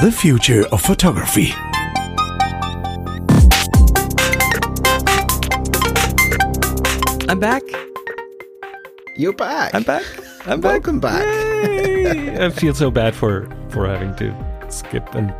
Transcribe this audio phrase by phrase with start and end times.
[0.00, 1.52] The future of photography.
[7.28, 7.64] I'm back.
[9.16, 9.74] You're back.
[9.74, 10.04] I'm back.
[10.46, 10.70] I'm back.
[10.70, 11.24] Welcome back.
[11.24, 12.46] Yay!
[12.46, 14.32] I feel so bad for for having to
[14.68, 15.34] skip and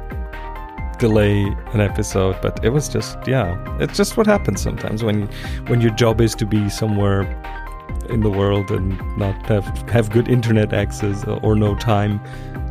[0.99, 5.29] delay an episode, but it was just yeah, it's just what happens sometimes when
[5.69, 7.23] when your job is to be somewhere
[8.09, 12.21] in the world and not have have good internet access or no time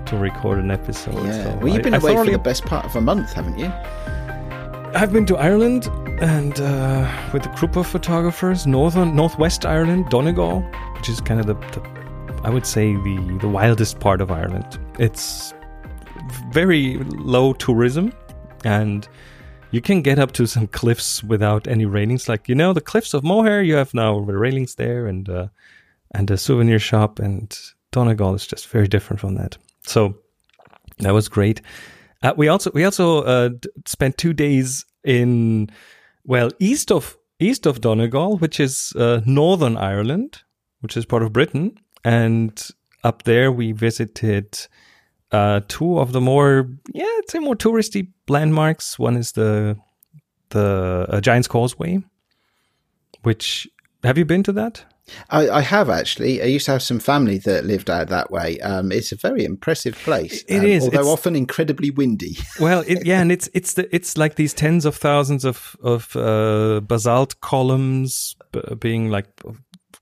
[0.07, 1.15] to record an episode.
[1.25, 1.43] Yeah.
[1.43, 3.57] So well, you've been I away for thoroughly- the best part of a month, haven't
[3.57, 3.71] you?
[4.95, 5.87] I've been to Ireland
[6.19, 10.61] and uh, with a group of photographers, northern northwest Ireland, Donegal,
[10.95, 14.79] which is kind of the, the I would say the the wildest part of Ireland.
[14.97, 15.53] It's
[16.51, 18.13] very low tourism,
[18.63, 19.07] and
[19.71, 22.27] you can get up to some cliffs without any railings.
[22.27, 25.47] Like you know, the cliffs of Moher, you have now the railings there, and uh,
[26.11, 27.55] and a souvenir shop, and
[27.91, 29.57] Donegal is just very different from that.
[29.87, 30.15] So
[30.99, 31.61] that was great.
[32.23, 33.49] Uh, we also we also uh,
[33.85, 35.69] spent two days in
[36.23, 40.41] well east of east of Donegal, which is uh, Northern Ireland,
[40.81, 42.67] which is part of Britain, and
[43.03, 44.67] up there we visited
[45.31, 48.97] uh, two of the more yeah I'd say more touristy landmarks.
[48.97, 49.77] One is the
[50.49, 52.03] the uh, Giant's Causeway,
[53.23, 53.67] which
[54.03, 54.85] have you been to that?
[55.29, 56.41] I, I have actually.
[56.41, 58.59] I used to have some family that lived out that way.
[58.59, 60.43] Um, it's a very impressive place.
[60.47, 60.83] It um, is.
[60.83, 62.37] although often incredibly windy.
[62.59, 66.15] Well, it, yeah, and it's it's the it's like these tens of thousands of of
[66.15, 69.27] uh, basalt columns b- being like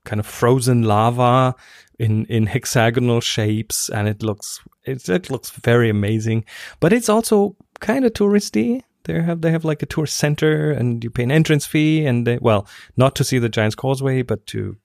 [0.04, 1.54] kind of frozen lava
[1.98, 6.44] in in hexagonal shapes, and it looks it, it looks very amazing.
[6.80, 8.82] But it's also kind of touristy.
[9.04, 12.26] They have they have like a tour center, and you pay an entrance fee, and
[12.26, 14.76] they, well, not to see the Giant's Causeway, but to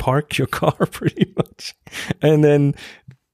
[0.00, 1.76] park your car pretty much,
[2.20, 2.74] and then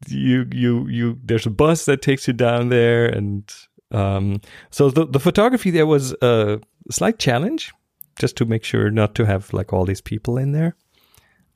[0.08, 3.54] you you you there's a bus that takes you down there and
[3.92, 7.72] um so the the photography there was a slight challenge
[8.18, 10.74] just to make sure not to have like all these people in there.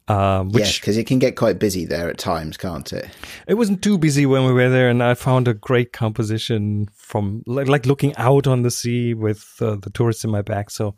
[0.09, 3.09] Um which yes, because it can get quite busy there at times, can't it?
[3.47, 7.43] it wasn't too busy when we were there and i found a great composition from
[7.47, 10.71] like, like looking out on the sea with uh, the tourists in my back.
[10.71, 10.95] So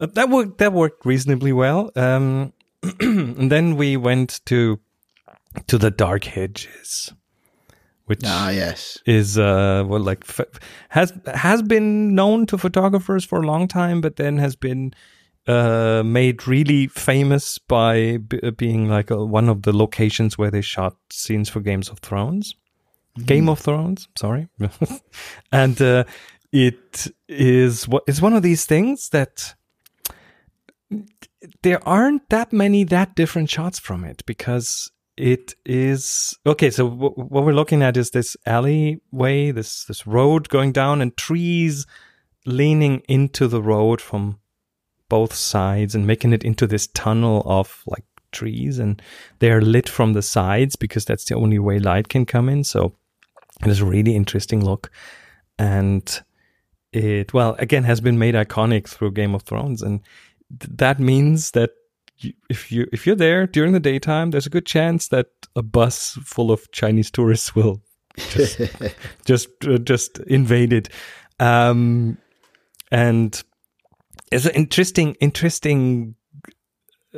[0.00, 1.90] uh, that worked that worked reasonably well.
[1.96, 2.52] Um
[3.00, 4.78] and then we went to
[5.66, 7.12] to the dark hedges
[8.06, 8.98] which Ah, yes.
[9.06, 14.00] is uh well like f- has has been known to photographers for a long time
[14.00, 14.92] but then has been
[15.46, 20.62] uh made really famous by b- being like uh one of the locations where they
[20.62, 22.54] shot scenes for games of thrones.
[23.26, 24.48] Game of thrones sorry.
[25.52, 26.04] And uh
[26.52, 29.54] it is what it's one of these things that
[31.62, 37.12] there aren't that many that different shots from it because it is okay so w-
[37.14, 41.86] what we're looking at is this alleyway this this road going down and trees
[42.46, 44.38] leaning into the road from
[45.08, 49.00] both sides and making it into this tunnel of like trees and
[49.38, 52.64] they're lit from the sides because that's the only way light can come in.
[52.64, 52.94] So
[53.64, 54.90] it is a really interesting look.
[55.58, 56.20] And
[56.92, 60.00] it well again has been made iconic through game of thrones and
[60.50, 61.70] that means that
[62.18, 65.62] you, if you if you're there during the daytime there's a good chance that a
[65.62, 67.80] bus full of chinese tourists will
[68.30, 68.60] just
[69.24, 70.88] just uh, just invade it.
[71.40, 72.18] Um
[72.90, 73.42] and
[74.32, 76.14] it's an interesting interesting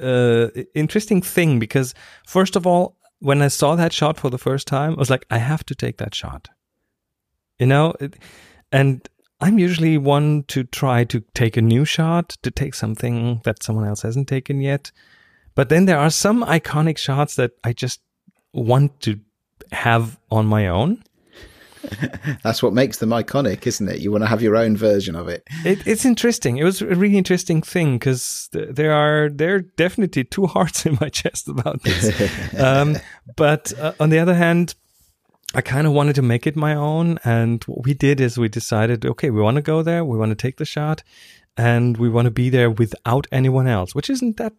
[0.00, 1.94] uh interesting thing because
[2.26, 5.26] first of all when i saw that shot for the first time i was like
[5.30, 6.48] i have to take that shot.
[7.58, 8.16] You know it,
[8.72, 9.06] and
[9.40, 13.86] i'm usually one to try to take a new shot to take something that someone
[13.86, 14.92] else hasn't taken yet
[15.54, 18.00] but then there are some iconic shots that i just
[18.52, 19.18] want to
[19.72, 21.02] have on my own
[22.42, 24.00] That's what makes them iconic, isn't it?
[24.00, 25.42] You want to have your own version of it.
[25.64, 26.58] It, it's interesting.
[26.58, 30.86] It was a really interesting thing because th- there are there are definitely two hearts
[30.86, 32.54] in my chest about this.
[32.58, 32.96] um,
[33.36, 34.74] but uh, on the other hand,
[35.54, 38.48] I kind of wanted to make it my own, and what we did is we
[38.48, 41.02] decided, okay, we want to go there, we want to take the shot,
[41.56, 44.52] and we want to be there without anyone else, which isn't that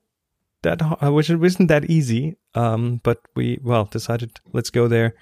[0.63, 2.35] that uh, which isn't that easy.
[2.53, 5.15] Um, but we well decided let's go there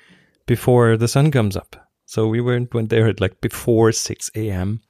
[0.45, 1.75] before the sun comes up.
[2.05, 4.81] So we went went there at like before six a.m.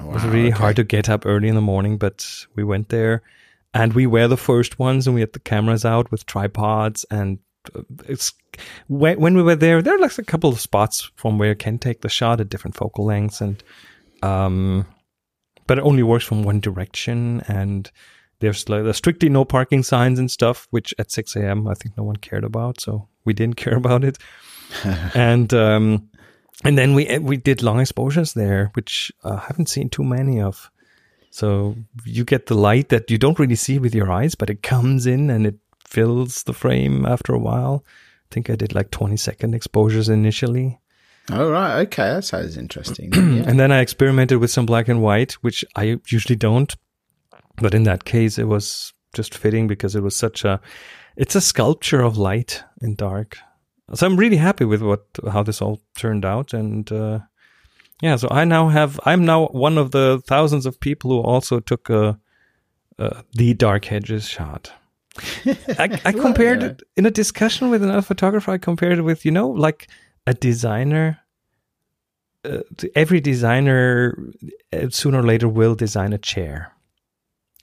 [0.00, 0.58] It was really okay.
[0.58, 2.26] hard to get up early in the morning, but
[2.56, 3.22] we went there
[3.74, 7.38] and we were the first ones and we had the cameras out with tripods and
[8.06, 8.32] it's
[8.88, 11.78] when, we were there, there are like a couple of spots from where you can
[11.78, 13.62] take the shot at different focal lengths and,
[14.22, 14.86] um,
[15.66, 17.90] but it only works from one direction and
[18.40, 21.68] there's like there's strictly no parking signs and stuff, which at 6 a.m.
[21.68, 22.80] I think no one cared about.
[22.80, 24.18] So we didn't care about it.
[25.14, 26.08] and, um,
[26.64, 30.70] and then we we did long exposures there, which I haven't seen too many of.
[31.30, 34.62] So you get the light that you don't really see with your eyes, but it
[34.62, 35.58] comes in and it
[35.90, 37.84] fills the frame after a while.
[38.30, 40.80] I think I did like 20 second exposures initially.
[41.30, 41.80] Oh, right.
[41.80, 42.04] Okay.
[42.04, 43.12] That sounds interesting.
[43.14, 43.44] yeah.
[43.46, 46.74] And then I experimented with some black and white, which I usually don't.
[47.56, 50.60] But in that case, it was just fitting because it was such a,
[51.16, 53.38] it's a sculpture of light and dark.
[53.94, 56.54] So I'm really happy with what, how this all turned out.
[56.54, 57.20] And, uh,
[58.00, 61.60] yeah, so I now have, I'm now one of the thousands of people who also
[61.60, 62.18] took a,
[62.98, 64.72] uh, the dark hedges shot.
[65.78, 66.68] I, I compared yeah.
[66.68, 68.50] it in a discussion with another photographer.
[68.50, 69.88] I compared it with, you know, like
[70.26, 71.20] a designer.
[72.44, 72.60] Uh,
[72.94, 74.16] every designer
[74.72, 76.72] uh, sooner or later will design a chair.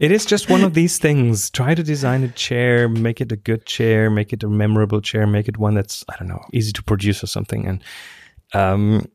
[0.00, 1.50] it is just one of these things.
[1.50, 5.26] Try to design a chair, make it a good chair, make it a memorable chair,
[5.26, 7.66] make it one that's I don't know easy to produce or something.
[7.66, 7.84] And
[8.54, 9.06] um,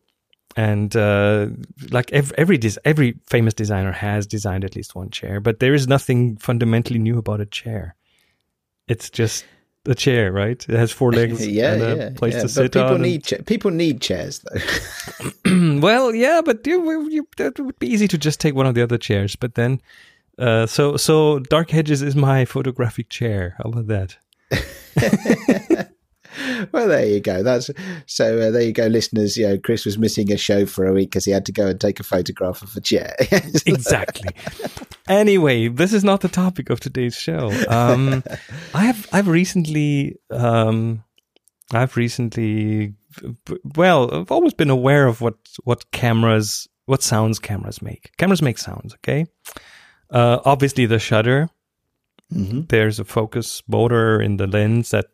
[0.55, 1.47] and uh,
[1.91, 5.73] like every every, des- every famous designer has designed at least one chair, but there
[5.73, 7.95] is nothing fundamentally new about a chair.
[8.87, 9.45] It's just
[9.85, 10.63] a chair, right?
[10.67, 12.39] It has four legs yeah, and a yeah, place yeah.
[12.41, 13.01] to But sit people on.
[13.01, 15.79] need cha- people need chairs though.
[15.79, 18.83] well, yeah, but you, you, that would be easy to just take one of the
[18.83, 19.35] other chairs.
[19.35, 19.81] But then,
[20.37, 23.55] uh, so so Dark Hedges is my photographic chair.
[23.57, 24.17] How about that?
[26.71, 27.43] well, there you go.
[27.43, 27.69] That's
[28.05, 28.39] so.
[28.39, 29.37] Uh, there you go, listeners.
[29.37, 31.67] You know, Chris was missing a show for a week because he had to go
[31.67, 33.15] and take a photograph of a chair.
[33.65, 34.29] exactly.
[35.07, 37.51] anyway, this is not the topic of today's show.
[37.67, 38.23] Um,
[38.73, 41.03] I have I've recently um,
[41.73, 42.93] I've recently
[43.75, 48.11] well I've always been aware of what what cameras what sounds cameras make.
[48.17, 48.93] Cameras make sounds.
[48.95, 49.25] Okay.
[50.09, 51.49] Uh, obviously, the shutter.
[52.31, 55.05] Hmm There's a focus motor in the lens that,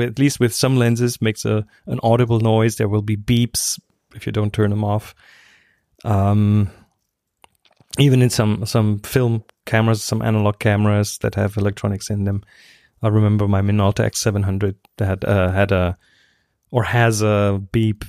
[0.00, 2.76] at least with some lenses, makes a an audible noise.
[2.76, 3.78] There will be beeps
[4.14, 5.14] if you don't turn them off.
[6.04, 6.70] Um,
[7.98, 12.42] even in some some film cameras, some analog cameras that have electronics in them.
[13.02, 15.96] I remember my Minolta X700 that uh, had a
[16.70, 18.04] or has a beep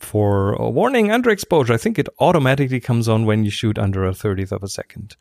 [0.00, 1.70] for a warning underexposure.
[1.70, 5.16] I think it automatically comes on when you shoot under a thirtieth of a second.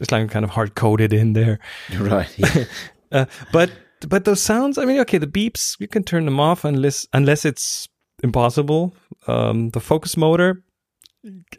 [0.00, 1.58] It's like kind of hard coded in there.
[1.98, 2.32] Right.
[2.36, 2.64] yeah.
[3.12, 3.72] Uh, but
[4.06, 7.44] but those sounds, I mean, okay, the beeps you can turn them off unless unless
[7.44, 7.88] it's
[8.22, 8.94] impossible.
[9.26, 10.62] Um, the focus motor,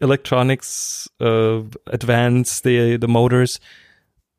[0.02, 3.60] electronics, uh, advance the the motors.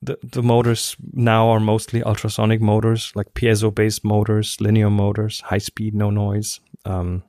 [0.01, 5.59] The the motors now are mostly ultrasonic motors, like piezo based motors, linear motors, high
[5.59, 6.61] speed, no noise.
[6.87, 7.23] Um,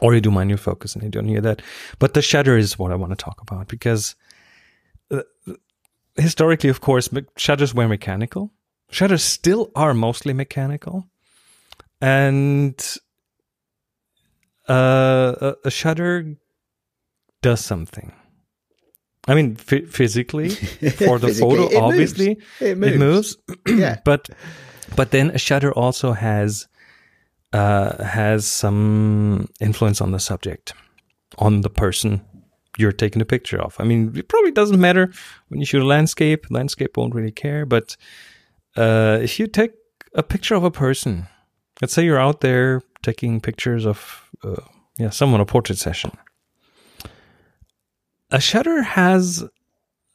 [0.00, 1.62] or you do manual focus and you don't hear that.
[1.98, 4.14] But the shutter is what I want to talk about because
[5.10, 5.22] uh,
[6.20, 8.52] historically, of course, shutters were mechanical.
[8.90, 11.08] Shutters still are mostly mechanical,
[12.00, 12.74] and
[14.68, 16.36] uh, a, a shutter
[17.42, 18.12] does something.
[19.28, 20.48] I mean, phy- physically
[20.98, 21.76] for the Physically, photo, it moves.
[21.76, 22.92] obviously It moves.
[22.94, 23.36] it moves.
[23.80, 23.98] Yeah.
[24.04, 24.28] but
[24.96, 26.66] but then a shutter also has
[27.52, 30.72] uh, has some influence on the subject,
[31.38, 32.22] on the person
[32.80, 33.76] you're taking a picture of.
[33.78, 35.12] I mean, it probably doesn't matter
[35.48, 36.46] when you shoot a landscape.
[36.50, 37.96] Landscape won't really care, but
[38.76, 39.72] uh, if you take
[40.14, 41.26] a picture of a person,
[41.80, 44.62] let's say you're out there taking pictures of uh,
[44.98, 46.10] yeah someone a portrait session.
[48.30, 49.44] A shutter has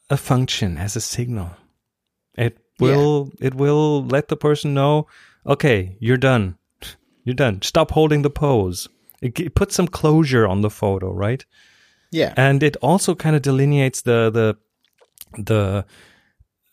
[0.10, 1.52] a function, has a signal.
[2.38, 5.08] It will it will let the person know,
[5.46, 6.58] okay, you're done.
[7.24, 7.62] You're done.
[7.62, 8.88] Stop holding the pose.
[9.22, 11.44] It, it puts some closure on the photo, right?
[12.16, 12.34] Yeah.
[12.38, 14.48] and it also kind of delineates the the
[15.44, 15.86] the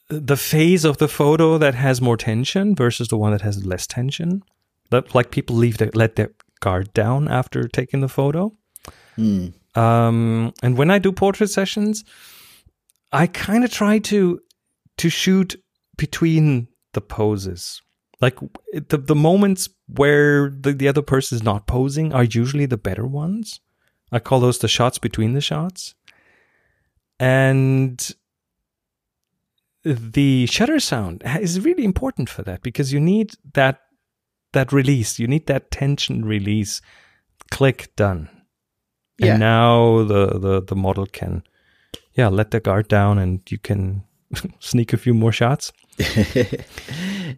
[0.09, 3.87] the phase of the photo that has more tension versus the one that has less
[3.87, 4.43] tension.
[4.91, 6.31] That like people leave their let their
[6.61, 8.53] guard down after taking the photo.
[9.17, 9.49] Hmm.
[9.75, 12.05] Um, and when I do portrait sessions,
[13.11, 14.41] I kind of try to
[14.99, 15.57] to shoot
[15.97, 17.81] between the poses.
[18.21, 18.39] Like
[18.73, 23.07] the the moments where the, the other person is not posing are usually the better
[23.07, 23.61] ones.
[24.13, 25.95] I call those the shots between the shots.
[27.19, 28.15] And
[29.85, 33.81] the shutter sound is really important for that because you need that
[34.53, 35.19] that release.
[35.19, 36.83] You need that tension release.
[37.51, 38.29] Click done.
[39.19, 39.33] Yeah.
[39.33, 41.43] And now the, the, the model can
[42.15, 44.05] yeah, let the guard down and you can
[44.59, 45.73] sneak a few more shots.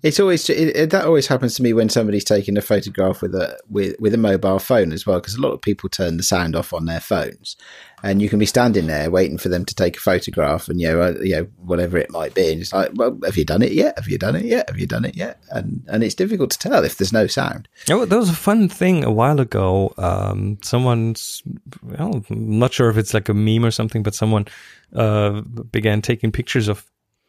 [0.02, 3.58] it's always it, that always happens to me when somebody's taking a photograph with a
[3.68, 6.56] with with a mobile phone as well, because a lot of people turn the sound
[6.56, 7.56] off on their phones,
[8.02, 10.88] and you can be standing there waiting for them to take a photograph, and you
[10.88, 13.62] know, uh, you know, whatever it might be, and it's like, well, have you done
[13.62, 13.98] it yet?
[13.98, 14.68] Have you done it yet?
[14.68, 15.42] Have you done it yet?
[15.50, 17.68] And and it's difficult to tell if there's no sound.
[17.90, 19.92] Oh, there was a fun thing a while ago.
[19.98, 21.42] Um, someone's,
[21.82, 24.46] well, I'm not sure if it's like a meme or something, but someone
[24.94, 26.84] uh, began taking pictures of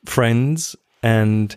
[0.05, 1.55] friends and.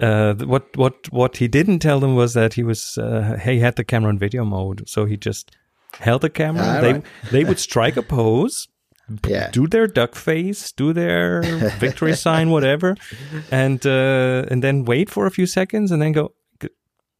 [0.00, 3.76] Uh, what what what he didn't tell them was that he was uh, he had
[3.76, 5.54] the camera in video mode, so he just
[6.00, 6.64] held the camera.
[6.66, 7.04] Ah, they right.
[7.30, 8.66] they would strike a pose,
[9.28, 9.50] Yeah.
[9.52, 11.42] do their duck face, do their
[11.78, 12.96] victory sign, whatever,
[13.52, 16.32] and uh, and then wait for a few seconds, and then go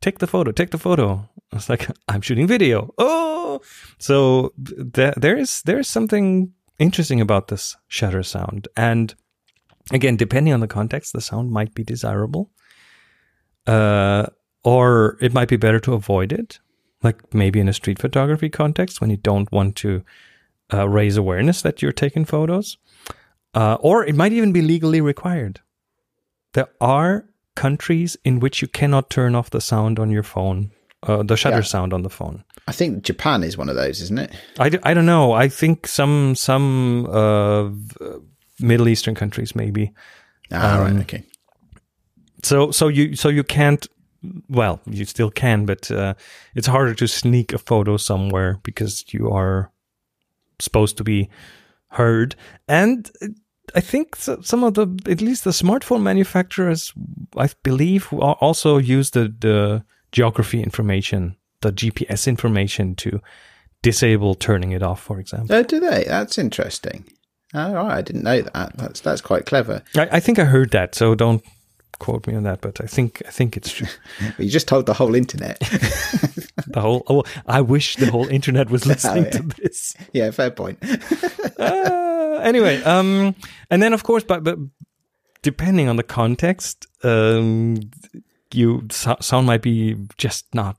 [0.00, 1.28] take the photo, take the photo.
[1.52, 2.92] I was like, I'm shooting video.
[2.98, 3.60] Oh,
[3.98, 4.52] so
[4.94, 9.14] th- there is there is something interesting about this shutter sound, and
[9.92, 12.50] again, depending on the context, the sound might be desirable,
[13.66, 14.26] uh,
[14.62, 16.58] or it might be better to avoid it
[17.02, 20.02] like maybe in a street photography context when you don't want to
[20.72, 22.78] uh, raise awareness that you're taking photos.
[23.54, 25.60] Uh, or it might even be legally required.
[26.54, 30.70] There are countries in which you cannot turn off the sound on your phone,
[31.02, 31.62] uh, the shutter Yeah.
[31.62, 32.42] sound on the phone.
[32.66, 34.32] I think Japan is one of those, isn't it?
[34.58, 35.32] I, d- I don't know.
[35.32, 37.68] I think some some uh,
[38.58, 39.92] Middle Eastern countries maybe.
[40.50, 41.22] Ah, Um, right, okay.
[42.44, 43.86] So so you so you can't.
[44.48, 46.14] Well, you still can, but uh,
[46.54, 49.70] it's harder to sneak a photo somewhere because you are
[50.58, 51.28] supposed to be
[51.88, 52.34] heard.
[52.66, 53.10] And
[53.74, 56.92] I think some of the, at least the smartphone manufacturers,
[57.36, 63.20] I believe, also use the the geography information, the GPS information to
[63.82, 65.54] disable turning it off, for example.
[65.54, 66.04] Oh, do they?
[66.04, 67.04] That's interesting.
[67.52, 68.76] Oh, right, I didn't know that.
[68.76, 69.82] That's that's quite clever.
[69.96, 71.42] I, I think I heard that, so don't
[72.04, 73.88] quote me on that, but I think I think it's true.
[74.38, 75.58] You just told the whole internet.
[76.66, 79.30] The whole oh, I wish the whole internet was listening yeah.
[79.30, 79.94] to this.
[80.12, 80.78] yeah, fair point.
[81.58, 83.34] Uh, anyway, um,
[83.70, 84.58] and then of course, but, but
[85.42, 87.76] depending on the context, um,
[88.52, 90.76] you so- sound might be just not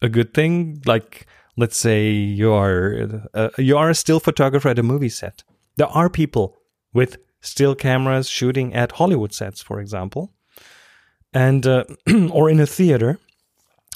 [0.00, 0.82] a good thing.
[0.86, 1.26] Like,
[1.56, 5.44] let's say you are uh, you are a still photographer at a movie set.
[5.76, 6.58] There are people
[6.92, 10.32] with still cameras shooting at Hollywood sets, for example,
[11.32, 11.84] and uh,
[12.32, 13.18] or in a theater,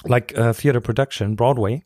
[0.05, 1.83] like a theater production, Broadway.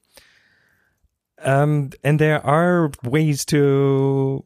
[1.44, 4.46] Um, and there are ways to,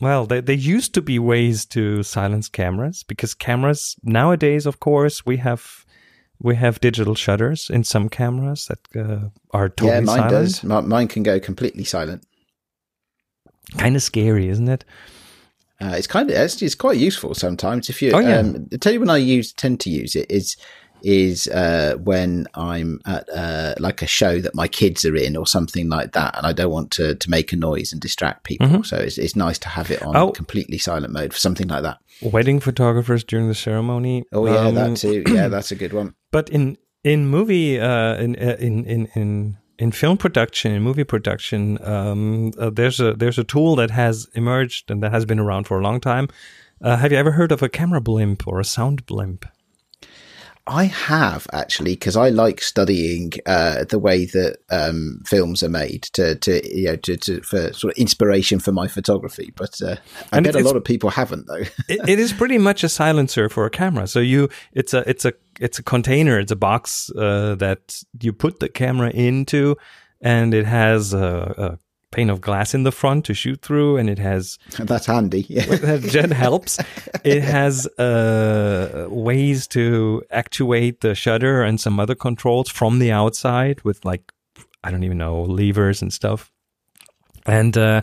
[0.00, 5.26] well, there, there used to be ways to silence cameras because cameras nowadays, of course,
[5.26, 5.84] we have
[6.40, 10.30] we have digital shutters in some cameras that uh, are totally yeah, mine silent.
[10.30, 10.64] does.
[10.64, 12.24] Mi- Mine can go completely silent.
[13.78, 14.84] Kind of scary, isn't it?
[15.80, 17.88] Uh, it's kind of it's, it's quite useful sometimes.
[17.90, 18.38] If you, Oh, yeah.
[18.38, 20.56] um, tell you when I use tend to use it is
[21.02, 25.46] is uh, when I'm at uh, like a show that my kids are in or
[25.46, 28.82] something like that, and I don't want to to make a noise and distract people.
[28.84, 30.22] So it's it's nice to have it on Mm-hmm.
[30.22, 30.30] Oh.
[30.32, 31.98] completely silent mode for something like that.
[32.22, 34.24] Wedding photographers during the ceremony.
[34.32, 35.22] Oh yeah, um, that too.
[35.28, 36.14] Yeah, that's a good one.
[36.30, 41.04] But in in movie uh, in uh, in in in in film production, in movie
[41.04, 45.38] production, um, uh, there's a there's a tool that has emerged and that has been
[45.38, 46.28] around for a long time.
[46.80, 49.46] Uh, have you ever heard of a camera blimp or a sound blimp?
[50.66, 56.04] I have actually because I like studying uh, the way that um, films are made
[56.14, 59.52] to, to you know to, to for sort of inspiration for my photography.
[59.54, 59.96] But uh,
[60.32, 61.56] I And bet a lot of people haven't though.
[61.88, 64.06] it, it is pretty much a silencer for a camera.
[64.06, 66.38] So you, it's a, it's a, it's a container.
[66.38, 69.76] It's a box uh, that you put the camera into,
[70.22, 71.78] and it has a, a
[72.14, 75.46] pane of glass in the front to shoot through, and it has That's handy.
[75.48, 75.64] Yeah.
[75.66, 76.78] that that helps.
[77.24, 83.82] It has uh, ways to actuate the shutter and some other controls from the outside
[83.84, 84.32] with like
[84.84, 86.50] I don't even know levers and stuff.
[87.46, 88.02] And uh,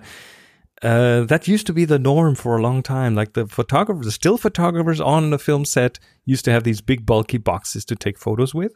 [0.81, 3.15] uh, that used to be the norm for a long time.
[3.15, 7.05] Like the photographers, the still photographers on the film set used to have these big
[7.05, 8.71] bulky boxes to take photos with.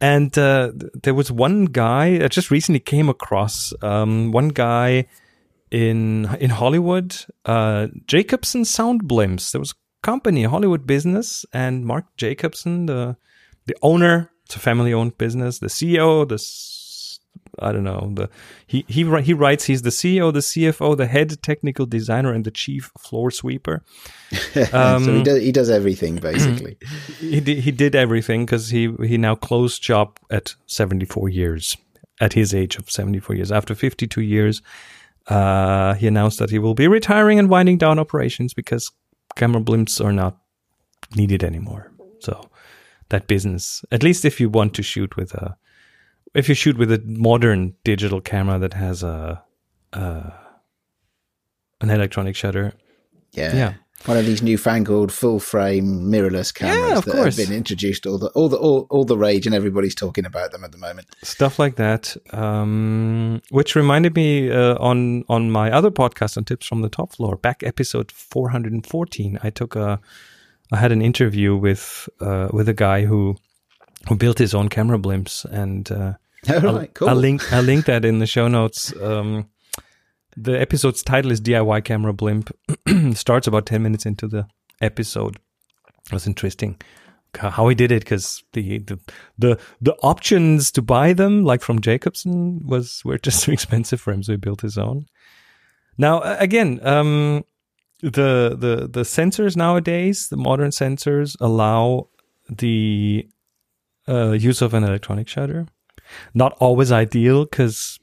[0.00, 5.06] And uh, there was one guy I just recently came across um, one guy
[5.70, 9.50] in in Hollywood, uh, Jacobson Sound Blimps.
[9.50, 13.16] There was a company, a Hollywood business, and Mark Jacobson, the
[13.66, 15.58] the owner, it's a family owned business.
[15.58, 16.38] The CEO, the
[17.60, 18.28] I don't know, the
[18.66, 22.50] he he he writes he's the CEO, the CFO, the head technical designer, and the
[22.50, 23.82] chief floor sweeper.
[24.54, 26.76] so he does he does everything basically.
[27.18, 31.76] He did, he did everything because he he now closed shop at 74 years.
[32.20, 34.60] At his age of 74 years, after 52 years,
[35.28, 38.90] uh, he announced that he will be retiring and winding down operations because
[39.36, 40.36] camera blimps are not
[41.14, 41.92] needed anymore.
[42.18, 42.50] So
[43.08, 43.84] that business.
[43.90, 45.56] At least if you want to shoot with a,
[46.34, 49.42] if you shoot with a modern digital camera that has a,
[49.92, 50.32] a
[51.80, 52.72] an electronic shutter.
[53.32, 53.54] Yeah.
[53.54, 53.74] Yeah.
[54.06, 57.36] One of these newfangled full frame mirrorless cameras of that course.
[57.36, 60.52] have been introduced all the all the all, all the rage and everybody's talking about
[60.52, 61.08] them at the moment.
[61.24, 62.16] stuff like that.
[62.32, 67.12] Um, which reminded me uh, on on my other podcast on tips from the top
[67.12, 69.40] floor, back episode 414.
[69.42, 70.00] I took a,
[70.70, 73.36] I had an interview with uh, with a guy who
[74.06, 76.14] who built his own camera blimps, and uh,
[76.48, 77.08] I'll, cool.
[77.08, 78.94] I'll link I'll link that in the show notes.
[79.00, 79.48] Um,
[80.36, 82.50] the episode's title is DIY camera blimp.
[83.14, 84.46] Starts about ten minutes into the
[84.80, 85.36] episode.
[86.06, 86.80] It was interesting
[87.36, 88.98] how he did it because the, the
[89.36, 94.12] the the options to buy them, like from Jacobson, was were just too expensive for
[94.12, 95.06] him, so he built his own.
[95.96, 97.44] Now again, um,
[98.00, 102.08] the the the sensors nowadays, the modern sensors allow
[102.48, 103.28] the
[104.08, 105.66] uh, use of an electronic shutter.
[106.34, 107.98] Not always ideal because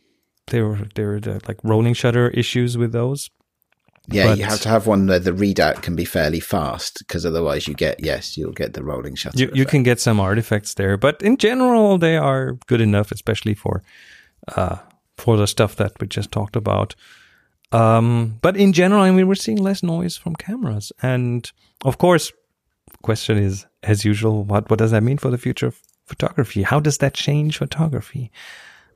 [0.47, 3.29] there were there were the, like rolling shutter issues with those.
[4.07, 7.25] yeah, but- you have to have one where the readout can be fairly fast because
[7.25, 9.37] otherwise you get yes, you'll get the rolling shutter.
[9.37, 13.55] You you can get some artifacts there, but in general they are good enough, especially
[13.55, 13.81] for
[14.55, 14.77] uh,
[15.17, 16.95] for the stuff that we just talked about.
[17.71, 21.51] Um, but in general, I mean, we're seeing less noise from cameras, and
[21.83, 22.31] of course,
[23.01, 26.63] question is as usual, what what does that mean for the future of photography?
[26.63, 28.31] How does that change photography?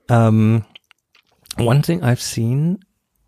[0.10, 0.66] Um,
[1.58, 2.80] one thing I've seen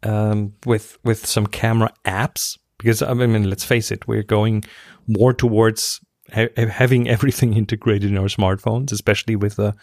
[0.03, 4.63] um, with with some camera apps, because I mean, let's face it, we're going
[5.07, 5.99] more towards
[6.33, 9.75] ha- having everything integrated in our smartphones, especially with the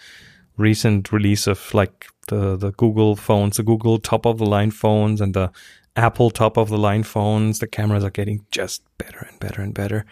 [0.56, 5.20] recent release of like the the Google phones, the Google top of the line phones,
[5.20, 5.50] and the
[5.96, 7.58] Apple top of the line phones.
[7.58, 10.04] The cameras are getting just better and better and better.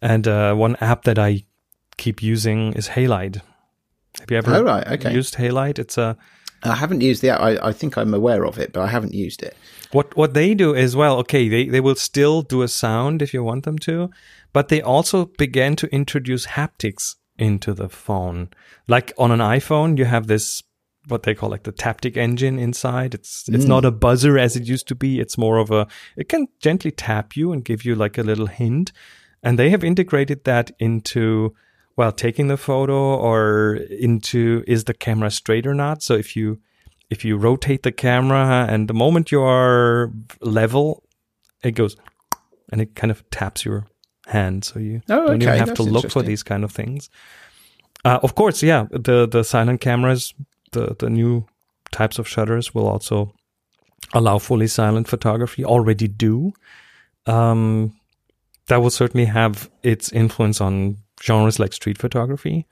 [0.00, 1.44] And uh, one app that I
[1.96, 3.40] keep using is Halide.
[4.20, 5.12] Have you ever Oh, right, okay.
[5.12, 5.78] used Halide?
[5.78, 6.16] It's a
[6.64, 7.40] I haven't used the app.
[7.40, 9.56] I, I think I'm aware of it, but I haven't used it.
[9.92, 13.32] what what they do is well okay they they will still do a sound if
[13.32, 14.10] you want them to
[14.52, 18.48] but they also began to introduce haptics into the phone
[18.88, 20.62] like on an iphone you have this
[21.08, 23.68] what they call like the taptic engine inside it's it's mm.
[23.68, 26.90] not a buzzer as it used to be it's more of a it can gently
[26.90, 28.92] tap you and give you like a little hint
[29.42, 31.54] and they have integrated that into
[31.96, 36.58] well taking the photo or into is the camera straight or not so if you
[37.10, 41.02] if you rotate the camera and the moment you are level,
[41.62, 41.94] it goes
[42.70, 43.84] and it kind of taps your
[44.26, 47.10] hand, so you Oh, don't even have that's to look for these kind of things.
[48.02, 50.32] Uh, of course, yeah, the the silent cameras,
[50.70, 51.44] the the new
[51.90, 53.34] types of shutters will also
[54.14, 55.64] allow fully silent photography.
[55.66, 56.52] Already do.
[57.26, 57.92] Um,
[58.68, 62.66] that will certainly have its influence on genres like street photography,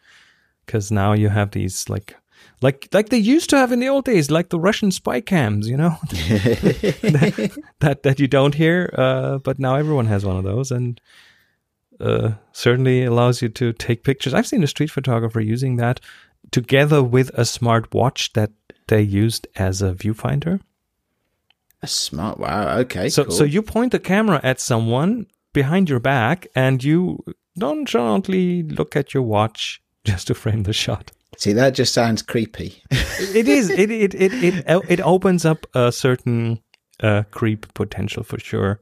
[0.67, 2.17] because now you have these like
[2.63, 5.69] like like they used to have in the old days, like the Russian spy cams,
[5.69, 10.45] you know, that, that that you don't hear, uh, but now everyone has one of
[10.45, 11.01] those, and
[12.01, 14.35] uh, certainly allows you to take pictures.
[14.35, 16.01] I've seen a street photographer using that
[16.51, 18.51] together with a smart watch that
[18.89, 20.61] they used as a viewfinder.
[21.83, 22.39] A smart.
[22.39, 22.79] Wow.
[22.79, 23.09] Okay.
[23.09, 23.33] So cool.
[23.33, 27.25] so you point the camera at someone behind your back, and you
[27.57, 31.11] nonchalantly look at your watch just to frame the shot.
[31.37, 32.83] see that just sounds creepy.
[32.91, 36.61] it is it it it it, it opens up a certain
[37.03, 38.81] uh, creep potential for sure.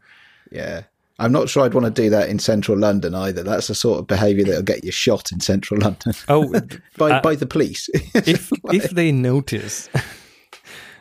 [0.51, 0.83] yeah.
[1.21, 3.43] I'm not sure I'd want to do that in central London either.
[3.43, 6.49] That's the sort of behaviour that'll get you shot in central London Oh,
[6.97, 7.89] by uh, by the police.
[8.15, 9.89] if if they notice,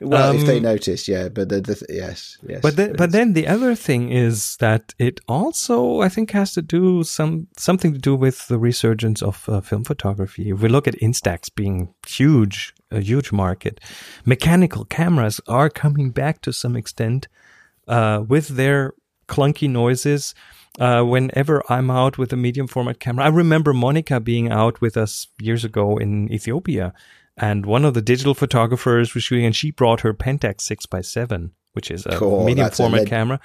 [0.01, 1.29] well, if they um, notice, yeah.
[1.29, 2.61] But the, the, yes, yes.
[2.61, 6.61] but then but then the other thing is that it also I think has to
[6.61, 10.49] do some something to do with the resurgence of uh, film photography.
[10.49, 13.79] If we look at Instax being huge, a huge market,
[14.25, 17.27] mechanical cameras are coming back to some extent
[17.87, 18.93] uh, with their
[19.27, 20.33] clunky noises.
[20.79, 24.95] Uh, whenever I'm out with a medium format camera, I remember Monica being out with
[24.95, 26.93] us years ago in Ethiopia,
[27.37, 31.07] and one of the digital photographers was shooting, and she brought her Pentax six x
[31.09, 33.39] seven, which is a Cool, medium that's a format leg- camera.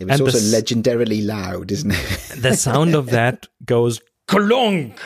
[0.00, 2.32] it was and also the legendarily loud, isn't it?
[2.42, 4.98] The sound of that goes klonk.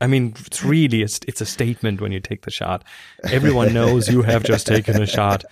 [0.00, 2.84] I mean, it's really it's, it's a statement when you take the shot.
[3.24, 5.44] Everyone knows you have just taken a shot.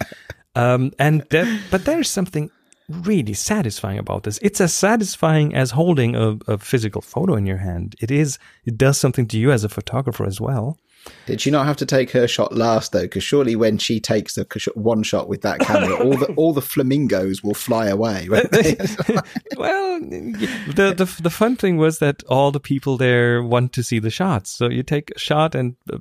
[0.55, 2.51] Um, and that, but there's something
[2.89, 4.39] really satisfying about this.
[4.41, 7.95] It's as satisfying as holding a, a physical photo in your hand.
[8.01, 8.39] It is.
[8.65, 10.79] It does something to you as a photographer as well.
[11.27, 13.03] Did she not have to take her shot last though?
[13.03, 16.63] Because surely when she takes the one shot with that camera, all the all the
[16.63, 18.29] flamingos will fly away.
[19.57, 23.99] well, the, the the fun thing was that all the people there want to see
[23.99, 24.51] the shots.
[24.51, 25.99] So you take a shot, and uh,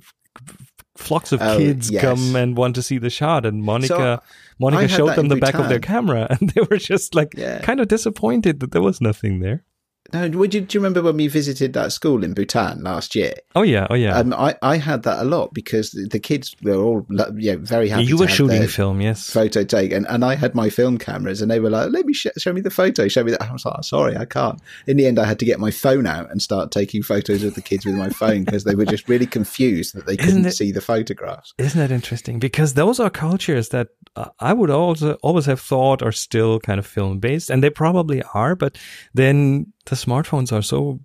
[0.95, 2.01] flocks of Oh, kids yes.
[2.01, 3.45] come and want to see the shot.
[3.45, 7.15] And Monica, So, Monica showed them the back of their camera, and they were just
[7.15, 7.59] like Yeah.
[7.59, 9.63] kind of disappointed that there was nothing there.
[10.13, 13.33] No, would you, do you remember when we visited that school in Bhutan last year?
[13.55, 14.17] Oh yeah, oh yeah.
[14.17, 17.89] Um, I, I had that a lot because the, the kids were all yeah, very
[17.89, 18.05] happy.
[18.05, 19.29] you to were shooting film, yes.
[19.29, 22.13] Photo take, and, and I had my film cameras, and they were like, "Let me
[22.13, 24.61] sh- show me the photo, show me that." I was like, "Oh, "Sorry, I can't."
[24.87, 27.55] In the end, I had to get my phone out and start taking photos of
[27.55, 30.55] the kids with my phone because they were just really confused that they couldn't it-
[30.55, 31.53] see the photographs.
[31.57, 32.39] Isn't that interesting?
[32.39, 36.79] Because those are cultures that uh, I would also always have thought are still kind
[36.79, 38.55] of film based, and they probably are.
[38.55, 38.77] But
[39.13, 40.99] then the smartphones are so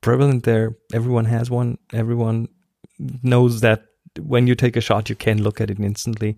[0.00, 0.76] prevalent there.
[0.92, 1.78] Everyone has one.
[1.92, 2.48] Everyone
[3.22, 3.84] knows that
[4.20, 6.36] when you take a shot, you can look at it instantly.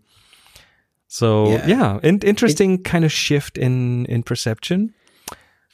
[1.08, 1.66] So Yeah.
[1.66, 4.94] yeah, in- interesting kind of shift in in perception.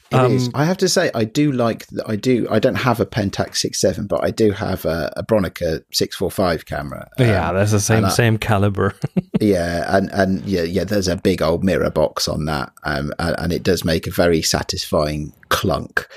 [0.09, 0.47] It is.
[0.47, 1.85] Um, I have to say, I do like.
[2.05, 2.47] I do.
[2.49, 6.15] I don't have a Pentax six seven, but I do have a, a Bronica six
[6.15, 7.09] four five camera.
[7.19, 8.95] Um, yeah, that's the same I- same caliber.
[9.41, 10.85] yeah, and and yeah, yeah.
[10.85, 14.11] There's a big old mirror box on that, um, and, and it does make a
[14.11, 16.07] very satisfying clunk.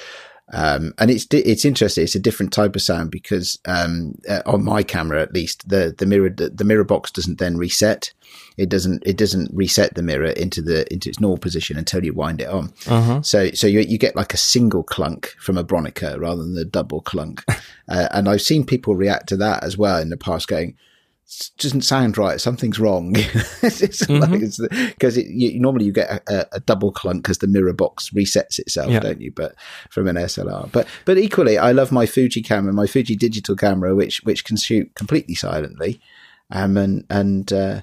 [0.53, 2.05] Um, and it's it's interesting.
[2.05, 5.95] It's a different type of sound because um, uh, on my camera, at least, the
[5.97, 8.13] the mirror the, the mirror box doesn't then reset.
[8.61, 12.13] It doesn't it doesn't reset the mirror into the into its normal position until you
[12.13, 12.73] wind it on.
[12.87, 13.23] uh-huh.
[13.23, 16.65] So so you you get like a single clunk from a Bronica rather than the
[16.65, 17.43] double clunk.
[17.89, 20.77] uh, and I've seen people react to that as well in the past, going,
[21.25, 22.41] "This doesn't sound right.
[22.41, 23.13] Something's wrong.
[23.63, 28.11] because it, you, normally you get a, a, a double clunk because the mirror box
[28.11, 29.01] resets itself, Yeah.
[29.01, 29.33] don't you?
[29.33, 29.55] But
[29.91, 33.95] from an SLR, but but equally, I love my Fuji camera, my Fuji digital camera,
[33.95, 36.01] which which can shoot completely silently,
[36.51, 37.81] um, and and uh,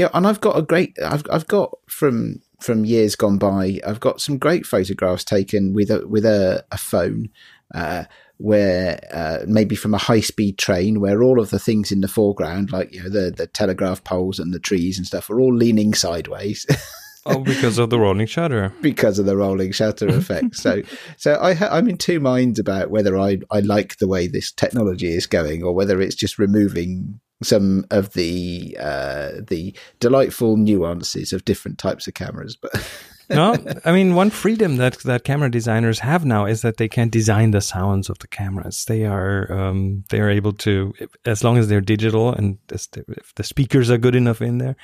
[0.00, 4.00] yeah, and I've got a great, I've I've got from from years gone by, I've
[4.00, 7.28] got some great photographs taken with a with a, a phone.
[7.74, 8.04] Uh,
[8.42, 12.08] where uh, maybe from a high speed train, where all of the things in the
[12.08, 15.54] foreground, like you know the the telegraph poles and the trees and stuff, are all
[15.54, 16.64] leaning sideways
[17.26, 18.72] Oh, because of the rolling shutter.
[18.80, 20.56] because of the rolling shutter effect.
[20.56, 20.80] so,
[21.18, 24.50] so I ha- I'm in two minds about whether I I like the way this
[24.50, 31.32] technology is going, or whether it's just removing some of the uh, the delightful nuances
[31.32, 32.56] of different types of cameras.
[32.56, 32.72] But
[33.30, 37.08] no, I mean one freedom that that camera designers have now is that they can
[37.08, 38.84] design the sounds of the cameras.
[38.84, 40.92] They are um, they are able to,
[41.24, 44.76] as long as they're digital and if the speakers are good enough in there,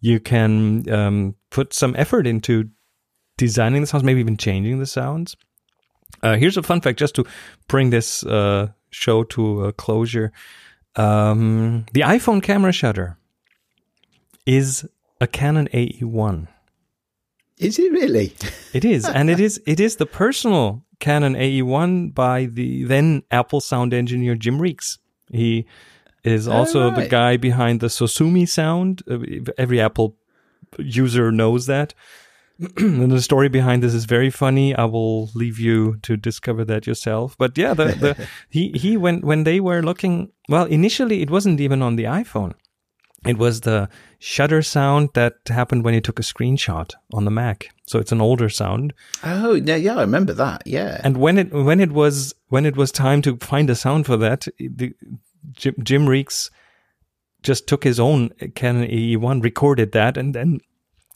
[0.00, 2.70] you can um, put some effort into
[3.36, 5.36] designing the sounds, maybe even changing the sounds.
[6.22, 7.24] Uh, here's a fun fact, just to
[7.68, 10.32] bring this uh, show to a closure.
[10.98, 13.16] Um, the iPhone camera shutter
[14.44, 14.86] is
[15.20, 16.48] a Canon AE1.
[17.58, 18.34] is it really?
[18.72, 23.60] It is, and it is it is the personal Canon AE1 by the then Apple
[23.60, 24.98] sound engineer Jim Reekes.
[25.30, 25.66] He
[26.24, 27.10] is also the right.
[27.10, 29.02] guy behind the Sosumi sound.
[29.08, 29.18] Uh,
[29.56, 30.16] Every Apple
[30.78, 31.94] user knows that.
[32.76, 34.74] and the story behind this is very funny.
[34.74, 37.36] I will leave you to discover that yourself.
[37.38, 41.60] But yeah, the, the he he when when they were looking well, initially it wasn't
[41.60, 42.54] even on the iPhone.
[43.26, 43.88] It was the
[44.20, 47.70] shutter sound that happened when you took a screenshot on the Mac.
[47.86, 48.94] So it's an older sound.
[49.24, 50.62] Oh, yeah, yeah, I remember that.
[50.64, 54.06] Yeah, And when it when it was when it was time to find a sound
[54.06, 54.94] for that, the,
[55.52, 56.50] Jim, Jim Reekes
[57.42, 60.60] just took his own Canon AE1, recorded that, and then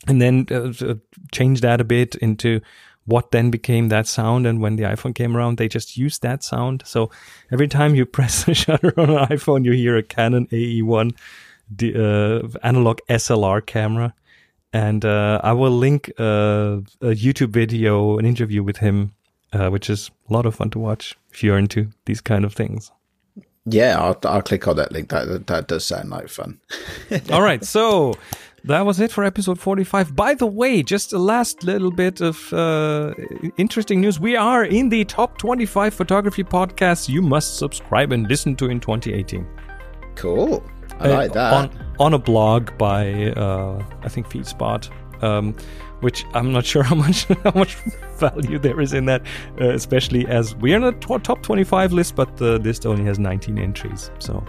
[0.06, 0.94] and then uh, uh,
[1.30, 2.60] changed that a bit into
[3.04, 4.46] what then became that sound.
[4.46, 6.82] And when the iPhone came around, they just used that sound.
[6.84, 7.10] So
[7.50, 11.16] every time you press the shutter on an iPhone, you hear a Canon AE1
[11.70, 14.14] the, uh, analog SLR camera.
[14.72, 19.12] And uh, I will link uh, a YouTube video, an interview with him,
[19.52, 22.54] uh, which is a lot of fun to watch if you're into these kind of
[22.54, 22.90] things.
[23.66, 23.98] yeah.
[24.00, 25.10] I'll, I'll click on that link.
[25.10, 26.58] That that does sound like fun.
[27.30, 28.14] All right, so
[28.64, 30.14] that was it for episode 45.
[30.14, 33.12] By the way, just a last little bit of uh,
[33.56, 34.20] interesting news.
[34.20, 38.80] We are in the top 25 photography podcasts you must subscribe and listen to in
[38.80, 39.46] 2018.
[40.14, 40.62] Cool.
[41.00, 41.52] I Uh, like that.
[41.54, 44.88] On, on a blog by, uh, I think, FeedSpot.
[45.22, 45.54] Um,
[46.00, 47.76] which I'm not sure how much how much
[48.16, 49.22] value there is in that,
[49.60, 53.18] uh, especially as we are in the top 25 list, but the list only has
[53.18, 54.10] 19 entries.
[54.18, 54.44] So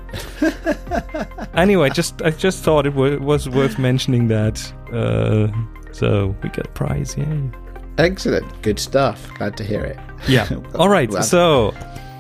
[1.54, 4.74] anyway, just I just thought it wa- was worth mentioning that.
[4.92, 5.48] Uh,
[5.92, 7.52] so we got a prize, yay!
[7.98, 8.62] Excellent.
[8.64, 9.32] Good stuff.
[9.36, 9.98] Glad to hear it.
[10.28, 10.50] Yeah.
[10.76, 11.12] All right.
[11.24, 11.74] So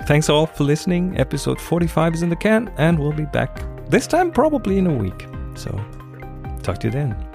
[0.08, 1.18] thanks all for listening.
[1.18, 4.94] Episode 45 is in the can, and we'll be back this time probably in a
[4.94, 5.28] week.
[5.56, 5.70] So,
[6.62, 7.33] talk to you then.